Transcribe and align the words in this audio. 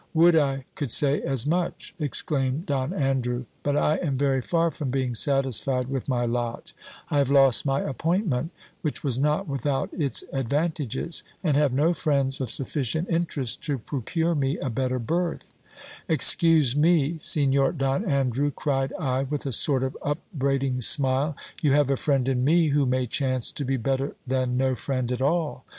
Would 0.15 0.35
I 0.35 0.65
could 0.73 0.89
say 0.89 1.21
as 1.21 1.45
much! 1.45 1.93
ex 1.99 2.23
claimed 2.23 2.65
Don 2.65 2.91
Andrew: 2.91 3.45
but 3.61 3.77
I 3.77 3.97
am 3.97 4.17
very 4.17 4.41
far 4.41 4.71
from 4.71 4.89
being 4.89 5.13
satisfied 5.13 5.89
with 5.89 6.09
my 6.09 6.25
lot; 6.25 6.73
I 7.11 7.19
have 7.19 7.29
lost 7.29 7.67
my 7.67 7.81
appointment, 7.81 8.49
which 8.81 9.03
was 9.03 9.19
not 9.19 9.47
without 9.47 9.91
its 9.93 10.23
advantages, 10.33 11.21
and 11.43 11.55
have 11.55 11.71
no 11.71 11.93
friends 11.93 12.41
of 12.41 12.49
sufficient 12.49 13.09
interest 13.11 13.61
to 13.65 13.77
procure 13.77 14.33
me 14.33 14.57
a 14.57 14.71
better 14.71 14.97
berth 14.97 15.53
Excuse 16.09 16.75
me, 16.75 17.19
Signor 17.19 17.71
Don 17.71 18.03
Andrew, 18.03 18.49
cried 18.49 18.91
I, 18.99 19.21
with 19.21 19.45
a 19.45 19.51
sort 19.53 19.83
of 19.83 19.95
upbraiding 20.01 20.81
smile, 20.81 21.35
you 21.61 21.73
have 21.73 21.91
a 21.91 21.95
friend 21.95 22.27
in 22.27 22.43
me 22.43 22.69
who 22.69 22.87
may 22.87 23.05
chance 23.05 23.51
to 23.51 23.63
be 23.63 23.77
better 23.77 24.15
than 24.25 24.57
no 24.57 24.73
friend 24.73 25.11
at 25.11 25.21
all. 25.21 25.63